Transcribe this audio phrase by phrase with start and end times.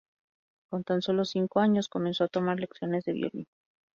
[0.69, 3.45] Con tan solo cinco años comenzó a tomar lecciones de violín.